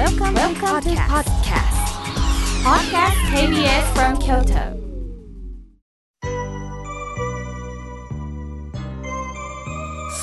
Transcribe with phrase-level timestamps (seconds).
[0.00, 1.76] Welcome, Welcome to podcast.
[2.64, 4.80] Podcast KBS from Kyoto.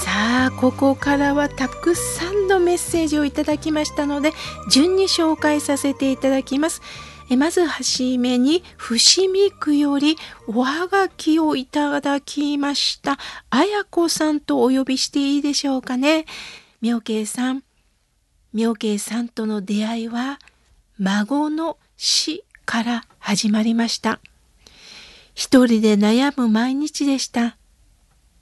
[0.04, 4.34] さあここからはたくさんのメッセージをいただきましたので
[4.72, 6.82] 順に紹介させていただきます。
[7.30, 8.98] えまずはじめに伏
[9.28, 10.18] 見区より
[10.48, 13.20] おはがきをいただきました
[13.52, 16.26] あやこさんとお呼びしていいでしょうかね
[16.82, 17.67] 妙慶さん
[18.58, 20.40] 妙慶さんとの出会いは
[20.98, 24.20] 孫の死から始まりました。
[25.36, 27.56] 一人で悩む毎日でした。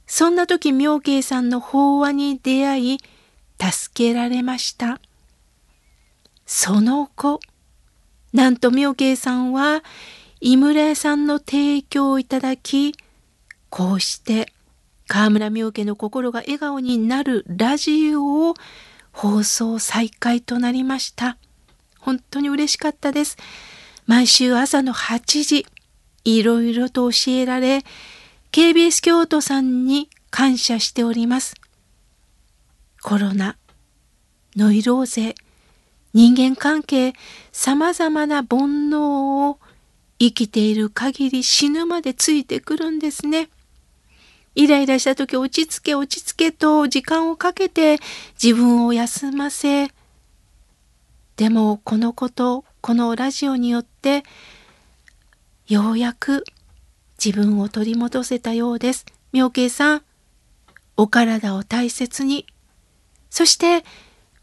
[0.08, 2.98] そんな時妙慶さんの法話に出会い
[3.60, 5.02] 助けられました。
[6.46, 7.42] その後
[8.32, 9.84] なんと妙慶さんは
[10.40, 12.96] 井村屋さんの提供をいただき
[13.70, 14.54] こうして
[15.08, 18.54] 河村妙家の心が笑顔になるラジオを
[19.16, 21.38] 放送再開となりました。
[22.00, 23.38] 本当に嬉しかったです。
[24.06, 25.66] 毎週朝の8時
[26.26, 27.84] いろいろと教えられ
[28.52, 31.56] KBS 京都さんに感謝しております。
[33.02, 33.56] コロナ
[34.58, 35.34] ノイローゼ
[36.14, 37.14] 人間関係、
[37.52, 39.60] 様々な煩悩を
[40.20, 43.50] 生きている限り死ぬまでついてくるんですね。
[44.56, 48.00] イライラした時落ち着け落ち着けと時間をかけて
[48.42, 49.92] 自分を休ませ、
[51.36, 54.24] でもこのこと、このラジオによって
[55.68, 56.46] ようやく
[57.24, 59.06] 自分を取り戻せたようです。
[59.34, 60.04] 妙慶さん、
[60.96, 62.46] お体を大切に、
[63.30, 63.84] そして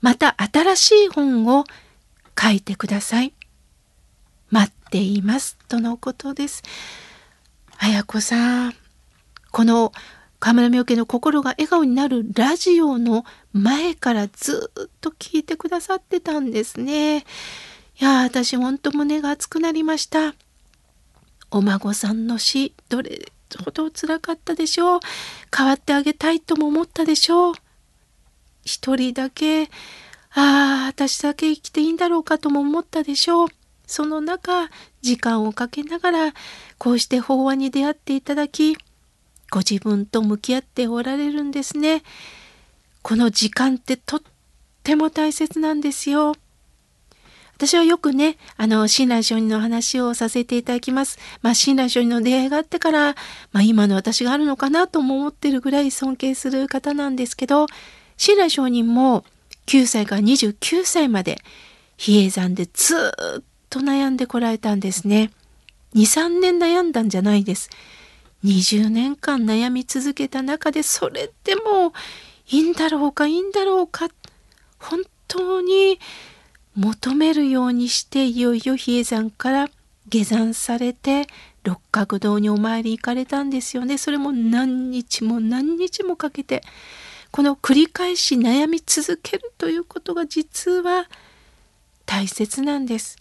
[0.03, 1.65] また新しい本を
[2.39, 3.33] 書いてください。
[4.51, 5.57] 待っています。
[5.69, 6.63] とのことです。
[7.79, 8.75] 綾子さん、
[9.53, 9.93] この
[10.41, 17.19] 河村明家の心が笑顔になるラジオの前からずっと聞いてくださってたんですね。
[17.19, 17.25] い
[17.99, 20.35] や私ほんと胸が熱くなりました。
[21.53, 23.31] お孫さんの死、どれ
[23.63, 25.01] ほど辛かったでしょう。
[25.57, 27.55] 変わってあげたいとも思ったでしょう。
[28.65, 29.67] 一人だけ、あ
[30.35, 33.49] あ、私だけ生きていいんだろうかとも思ったでしょう。
[33.87, 34.71] その中、
[35.03, 36.35] 時間をかけながら、
[36.79, 38.77] こうして法話に出会っていただき、
[39.53, 42.03] ご自分と向き合っておられるんですね。
[43.03, 44.23] この時間ってとっ
[44.83, 46.35] ても大切なんですよ。
[47.57, 51.19] 私はよくね、あの、親鸞聖人の話をさせていただきます。
[51.43, 53.15] まあ、親鸞聖人の出会いがあってから、
[53.53, 57.67] まあ、今の私があるのかなとも思ってるぐらい尊敬する方なんですけど、
[58.17, 59.23] 親鸞上人も
[59.67, 61.43] 9歳から29歳まで
[61.99, 65.31] 比叡山でずっと悩んでこられたんですね。
[65.95, 67.69] 2、3年悩んだんじゃないです。
[68.45, 71.93] 20年間悩み続けた中でそれでも
[72.49, 74.09] いいんだろうかいいんだろうか
[74.79, 76.01] 本当に
[76.75, 79.69] 求めるようにしていよいよ比叡山から
[80.09, 81.27] 下山されて
[81.63, 83.97] 六角堂にお参り行かれたんですよね。
[83.99, 86.63] それも何日も何日もかけて
[87.31, 91.09] この繰り返し悩み続けるということが実は
[92.05, 93.17] 大切なんです。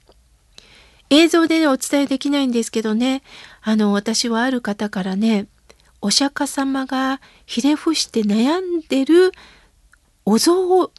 [1.12, 3.22] 映像でお伝えできないんですけどね
[3.61, 5.47] あの私はある方からね
[6.01, 9.31] お釈迦様がひれ伏して悩んでる
[10.25, 10.91] お像を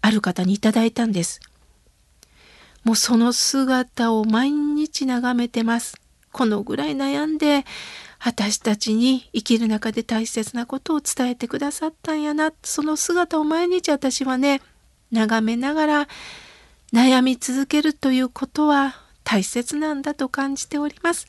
[0.00, 1.40] ある方にいただいたんです。
[2.84, 6.00] もうその姿を毎日眺めてます。
[6.32, 7.64] このぐらい悩んで
[8.18, 14.60] 私たちに生きる中で大切なことを伝えてくださったんやなその姿を毎日私はね
[15.10, 16.08] 眺めながら
[16.92, 18.96] 悩み続けるということは
[19.30, 21.26] 大切なんだと感じております。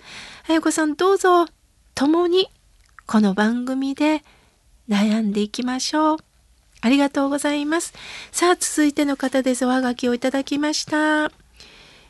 [0.48, 1.48] あやこさんどうぞ
[1.96, 2.48] 共に
[3.06, 4.24] この番組で
[4.88, 6.18] 悩んでいきましょう。
[6.80, 7.94] ありがとうございます。
[8.32, 9.66] さあ続いての方です。
[9.66, 11.30] おはがきをいただきました。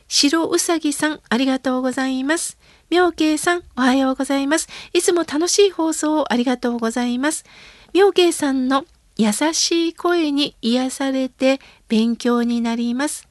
[0.06, 2.56] 白うさぎさんありがとうございます。
[2.88, 4.68] 妙慶さん、おはようございます。
[4.92, 7.44] いつも楽しい放送をありがとうございます。
[7.92, 8.84] 妙慶さんの
[9.16, 11.58] 優しい声に癒されて
[11.88, 13.29] 勉強になります。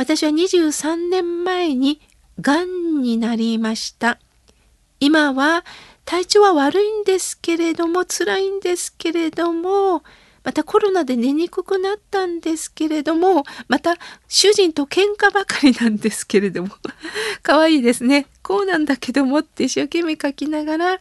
[0.00, 2.00] 私は23年前に
[2.40, 4.18] 癌になりました。
[4.98, 5.62] 今は
[6.06, 10.02] 体調は悪いんですけれども、辛いんですけれども、
[10.42, 13.96] またコロナで寝にくくなったんですけれども、また
[14.26, 16.70] 主人と喧嘩ばかりなんですけれども、
[17.44, 18.24] 可愛いですね。
[18.42, 21.00] こうなんだけどもって一生懸命書きながら、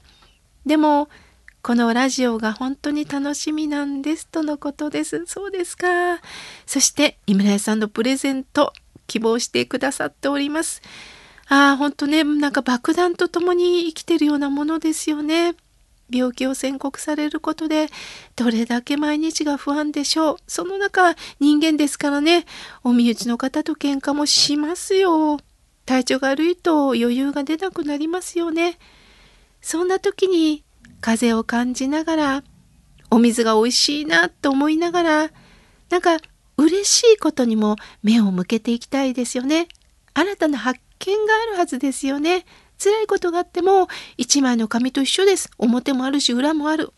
[0.65, 1.07] でも、
[1.61, 5.23] このラジオが本当に楽しみなんですとのことです。
[5.25, 6.19] そうですか。
[6.65, 8.73] そして、井村屋さんのプレゼント、
[9.09, 10.81] 希望してくださっております。
[11.49, 15.55] ああ、本当ね、なんか爆弾と共に生きてるようなものですよね。
[16.11, 17.87] 病気を宣告されることで
[18.35, 22.45] どれだけ毎日が不安でしょうその中人間ですからね
[22.83, 25.39] お身内の方と喧嘩もしますよ
[25.85, 28.79] 体調が悪いと余裕が出なくなりますよね
[29.61, 30.63] そんな時に
[31.01, 32.43] 風を感じながら
[33.11, 35.29] お水が美味しいなと思いながら
[35.89, 36.17] なんか
[36.59, 39.67] 嬉しいことにも目を向けていきたいですよね
[40.13, 42.45] 新たな発見があるはずですよね
[42.77, 45.51] 辛いことがあっても一枚の紙と一緒です。
[45.57, 46.93] 表もあるし裏もある。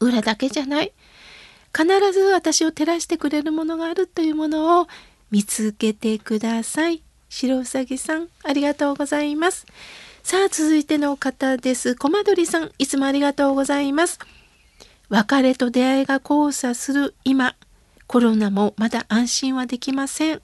[0.00, 0.92] 裏だけじゃない。
[1.74, 4.86] 必ず私を照らしてくれるものがあるというものを
[5.30, 7.02] 見つけてください。
[7.30, 9.66] 白うさぎさん、ありがとうございます。
[10.22, 11.94] さあ、続いての方です。
[11.96, 14.18] コマドリさん、いつもありがとうございます。
[15.08, 17.56] 別れと出会いが交差する今、
[18.06, 20.42] コロナもまだ安心はできません。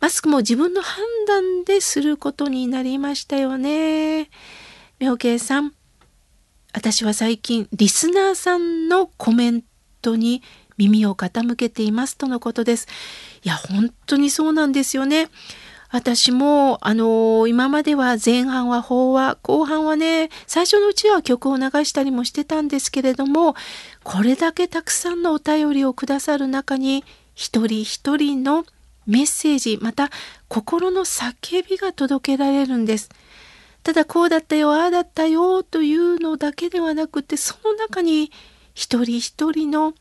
[0.00, 4.30] マスクも自分の判断ですることになりましたよね。
[5.00, 5.74] 妙慶さん、
[6.72, 9.64] 私は最近リスナーさんのコメン
[10.02, 10.42] トに
[10.76, 12.86] 耳を傾けていますとのことです。
[13.42, 15.28] いや、本当にそうなんですよね。
[15.90, 23.54] 私も、あの今までは前半は法話、後半はね、最初のうちは曲を流したりもしてたんですけれども、
[24.04, 27.04] これだけたくさんのお便りをくださる中に、
[27.34, 28.66] 一人一人の
[29.06, 30.10] メッセージまた
[30.48, 33.08] 心の叫びが届けられるんです。
[33.82, 38.30] ただこうだったよああだったよというのだけではなくてその中に
[38.74, 39.94] 一人一人の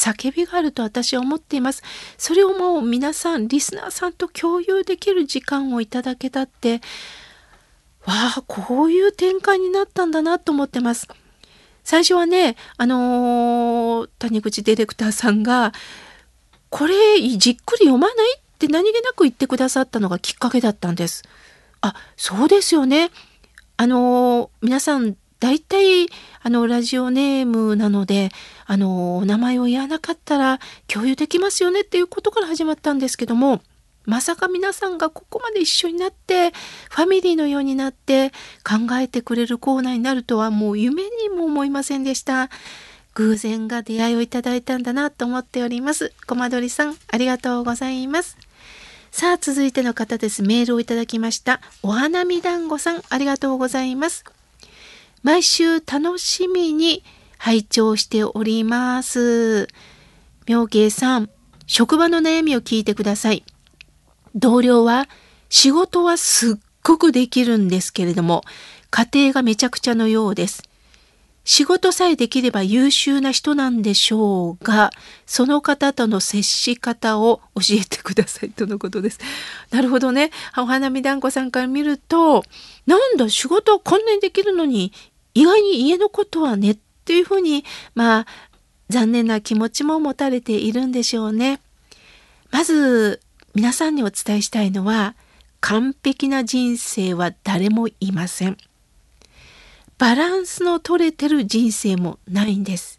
[0.00, 1.82] 叫びがあると私は思っています。
[2.16, 6.80] それをもう皆さんリスナーさんと共有できる時間をいただけたって
[8.06, 11.06] わあこういう展開になったんだなと思ってます。
[11.84, 15.72] 最初はねあのー、谷口ディレクターさんが
[16.70, 21.22] これじっくり読まないって何気なく言ってくださったのがきっかけだったんです。
[21.82, 23.10] あ、そうですよね。
[23.76, 26.06] あの、皆さん、大体、
[26.42, 28.30] あの、ラジオネームなので、
[28.66, 33.62] あの、お名前を言わなかったら共有できますよねっていうことから始まったんですけども、
[34.04, 36.52] まさか皆さんがここまで一緒になって、
[36.90, 38.30] ファミリーのようになって
[38.64, 42.50] 考えてくれるコーナーになるとはもう夢にも思いませんでした。
[43.14, 46.12] 偶然が出会いをいただいたんだなと思っております。
[46.26, 48.36] コマドリさん、ありがとうございます。
[49.10, 50.42] さあ、続いての方です。
[50.42, 51.60] メールをいただきました。
[51.82, 54.24] お花見団子さん、ありがとうございます。
[55.22, 57.04] 毎週楽しみに
[57.36, 59.68] 拝聴しております。
[60.46, 61.30] 妙慶さん、
[61.66, 63.44] 職場の悩みを聞いてください。
[64.34, 65.08] 同僚は
[65.50, 68.44] 仕事はすっごくできるんですけれども、
[68.90, 70.62] 家庭がめちゃくちゃのようです。
[71.44, 74.90] 仕事さえできれば優秀な人なんでしょうが、
[75.26, 79.18] その方との接し方を教えてくださいとのことです。
[79.70, 80.30] なるほどね。
[80.56, 82.44] お花見団子さんから見ると、
[82.86, 84.92] なんだ、仕事こんなにできるのに、
[85.34, 88.26] 意外に家のことはねっていうふうに、まあ、
[88.88, 91.60] 残念な気持ちも持たれているんでしょうね。
[92.50, 93.20] まず、
[93.54, 95.14] 皆さんにお伝えしたいのは、
[95.60, 98.56] 完璧な人生は誰もいません。
[99.98, 102.98] バランスの取れてる人生もないんです。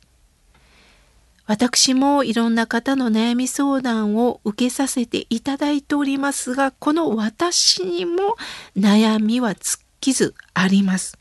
[1.47, 8.35] 私もいろんな方の悩み相談を受けさせていただいておりますが、この私にも
[8.77, 11.20] 悩みは尽きずあります。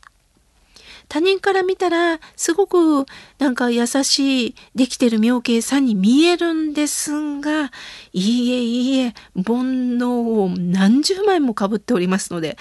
[1.11, 3.05] 他人から見たらすごく
[3.37, 7.11] なんか優しいできてる妙慶さんに見えるんです
[7.41, 7.69] が
[8.13, 12.57] いいえいいえ煩悩を何十枚もかぶっておりますので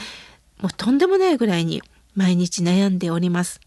[0.60, 1.80] もうとんでもないぐらいに
[2.16, 3.60] 毎日悩んでおります。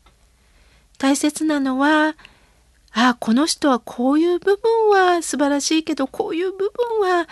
[0.98, 2.16] 大切なのは、
[2.92, 7.28] ああ、この人はこういう部分は素晴らしいけど、こういう部分は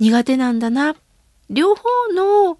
[0.00, 0.96] 苦手なんだな。
[1.48, 1.82] 両方
[2.14, 2.58] の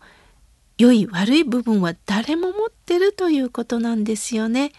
[0.83, 4.73] 良い悪い部分は誰も持ってるということなんですよね。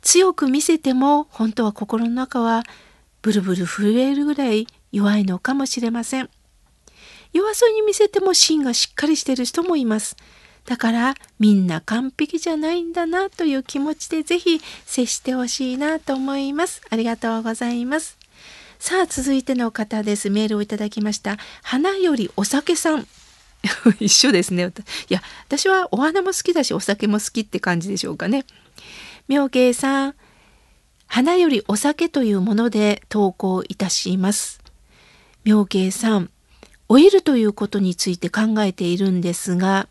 [0.00, 2.62] 強く見せても本当は心の中は
[3.20, 6.30] ブルブル震えるぐらい弱いのかもしれません。
[7.34, 10.16] 弱そうに見せても芯がしっかりしてる人もいます。
[10.64, 16.80] だからみんな完璧じゃないんだなという気持ちでぜひ接してほしいなと思います。
[16.88, 18.16] ありがとうございます。
[18.78, 20.30] さあ続いての方です。
[20.30, 21.36] メールをいただきました。
[21.62, 23.06] 花よりお酒さん。
[24.00, 24.72] 一緒ですね。
[25.08, 28.44] いや、私はお花も好きだしお酒も好きって感じでしょうかね。
[29.28, 30.14] 妙慶さん、
[31.06, 34.60] 花よりお酒というもので投稿いたします。
[35.44, 36.30] 妙慶さん、
[36.88, 39.88] 老いるということについて考えているんですが、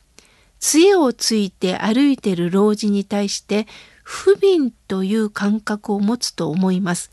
[0.60, 3.68] 杖をついて歩いている老人に対して
[4.04, 7.10] 不憫という感覚を持つと思います。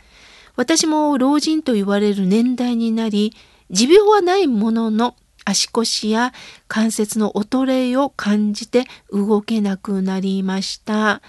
[0.56, 3.32] 私も老人と言われる年代になり、
[3.70, 5.16] 持病はないものの
[5.48, 6.34] 足腰や
[6.68, 11.22] 関節の衰えを感じて動けなくなりました。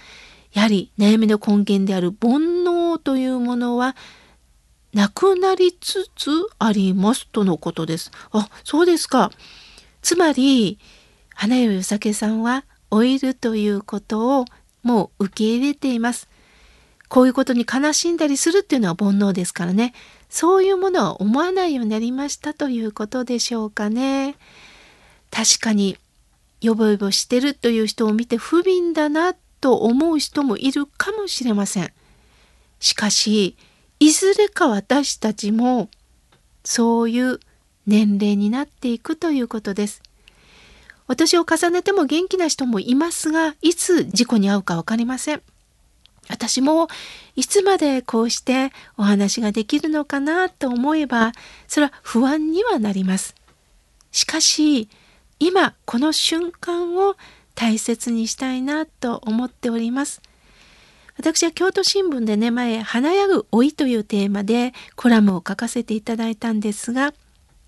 [0.51, 3.95] やはり悩みの根源である煩悩というものは
[4.93, 8.11] なくなりつつありますとのことです。
[8.31, 9.31] あ、そうですか。
[10.01, 10.79] つまり、
[11.35, 14.45] 花よよさけさんは老いるということを
[14.83, 16.28] もう受け入れています。
[17.09, 19.93] こういうことに悲しんだりするっていうのは煩悩ですからね。
[20.29, 24.35] そういうものは思わないようになりましたということでしょうかね。
[25.31, 25.97] 確かに、
[26.61, 31.91] よぼよぼしてるという人を見て不憫だなと思う人もいるかもしれません。
[32.79, 33.57] しかし、
[33.99, 35.89] いずれか私たちも
[36.63, 37.39] そういう
[37.87, 40.03] 年齢になっていくということです。
[41.07, 45.41] お年を重ねても元気な人もいますが、いつ事故に遭うか分かりません。
[46.29, 46.87] 私も
[47.35, 51.33] いつまでこうしてお話ができるのかなと思えば、
[51.67, 53.35] それは不安にはなります。
[54.11, 54.87] しかし、
[55.39, 57.15] 今この瞬間を
[57.55, 60.21] 大切にしたいなと思っております。
[61.17, 67.13] 私は京都新聞でね、前、華やぐ老いというテーマでコラムを書かせていただいたんですが、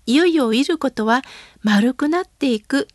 [0.06, 1.22] いよいよ老いることは
[1.62, 2.88] 丸くなっていく。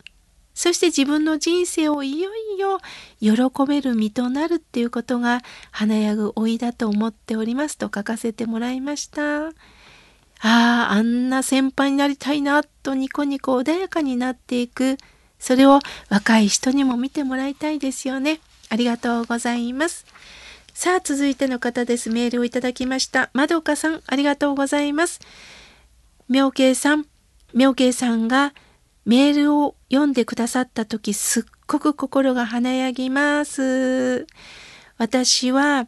[0.57, 2.79] そして自分の人生をいよいよ
[3.19, 9.49] 喜べる身となるっていうことが華やぐ老いだと思っておりますと書かせてもらいました。
[9.49, 9.51] あ
[10.41, 14.97] あ、あんな先輩になりたいなとニコニコ穏やかになっていく。
[15.37, 18.39] それを若い人にも見てもらいたいですよね。
[18.69, 20.07] ありがとうございます。
[20.73, 22.09] さあ、続いての方です。
[22.09, 23.29] メールをいただきました。
[23.33, 25.19] まどかさん、ありがとうございます。
[26.27, 27.05] 妙慶さん、
[27.53, 28.55] 妙慶さんが
[29.07, 34.27] メールを読んでくださった時、すっごく心が華やぎます。
[34.97, 35.87] 私は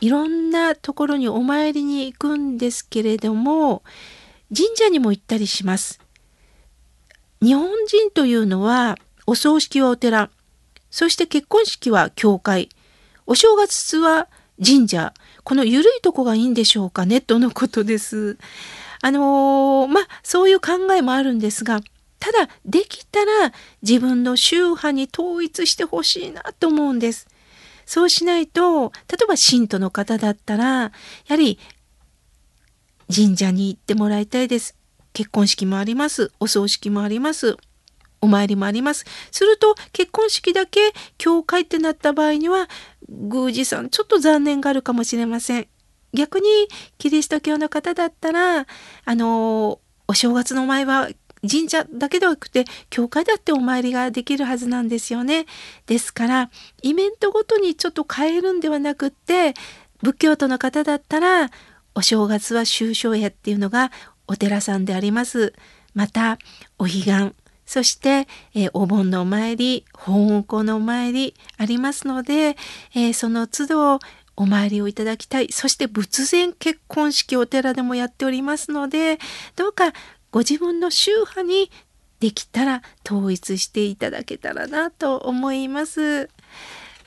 [0.00, 3.84] いろんなところにお参りに行くんですけれども、
[4.52, 6.00] 神社にも行ったりします。
[7.40, 8.98] 日本人というのは、
[9.28, 10.28] お葬式はお寺、
[10.90, 12.70] そして結婚式は教会、
[13.28, 14.26] お正月は
[14.60, 18.36] 神社、この緩いとこがいいんでしょうかね、とのことです。
[19.00, 21.82] あのー、まあ、そういう考えもあるんですが、
[22.18, 27.28] ただ、できたら自分の宗派に統一してほしいなと思うんです。
[27.86, 30.92] そうしないと、例えば信徒の方だったら、や
[31.28, 31.58] はり
[33.14, 34.76] 神社に行ってもらいたいです。
[35.12, 36.30] 結婚式もあります。
[36.38, 37.56] お葬式もあります。
[38.20, 39.04] お参りもあります。
[39.30, 42.68] すると結婚式だけ教会ってなった場合には
[43.08, 45.68] 宮司さんちょっと残念があるかもしれません。
[46.14, 46.46] 逆に
[46.98, 48.66] キリスト教の方だったら
[49.04, 51.08] あのお正月の前は
[51.48, 55.46] 神社だけではなくて教会だってお参りができるはずなんですよね。
[55.86, 56.50] ですから
[56.82, 59.54] イベントごとにちょっと変えるんではなくって
[60.02, 61.50] 仏教徒の方だったら
[61.94, 63.90] お正月は終正夜っていうのが
[64.26, 65.54] お寺さんであります。
[65.94, 66.38] また
[66.78, 67.32] お彼岸
[67.68, 72.56] そして、えー、お盆のお参り、本校のお参りありますので、
[72.94, 73.98] えー、その都度
[74.36, 75.48] お参りをいただきたい。
[75.52, 79.18] そして仏前結婚式お寺でもやっておりますので、
[79.54, 79.92] どうか
[80.30, 81.70] ご自分の宗派に
[82.20, 86.28] できたら統一していただけたらなと思います。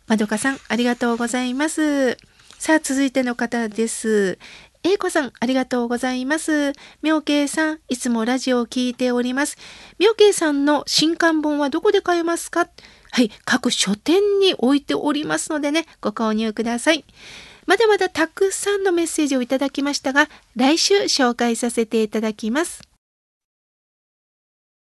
[0.08, 2.18] まどかさん、ありがとうございます。
[2.58, 4.40] さあ、続いての方です。
[4.84, 6.74] 英子さん、ありがとうございます。
[7.02, 9.58] 妙慶さん、いつもラジオを聞いております。
[10.00, 12.68] 妙慶さんの新刊本はどこで買えますか？
[13.12, 17.06] はい、各書店に置いておりますのでね、ご購入ください。
[17.68, 22.82] まだまだたくさんのメッセージをいただきましたが、来週紹介させていただきます。